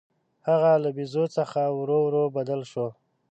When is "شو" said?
2.71-2.87